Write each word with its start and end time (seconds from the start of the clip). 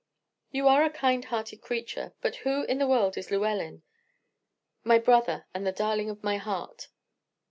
"You 0.51 0.67
are 0.67 0.83
a 0.83 0.89
kind 0.89 1.25
hearted 1.25 1.61
creature; 1.61 2.15
but 2.21 2.37
who 2.37 2.63
in 2.63 2.79
the 2.79 2.87
world 2.87 3.19
is 3.19 3.29
Llewellyn?" 3.29 3.83
"My 4.83 4.97
brother, 4.97 5.45
and 5.53 5.63
the 5.63 5.71
darling 5.71 6.09
of 6.09 6.23
my 6.23 6.37
heart." 6.37 6.87